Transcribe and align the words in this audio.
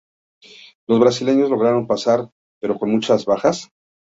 Los 0.89 0.99
brasileños 0.99 1.51
lograron 1.51 1.85
pasar, 1.85 2.27
pero 2.59 2.79
con 2.79 2.89
muchas 2.89 3.23
bajas. 3.25 3.69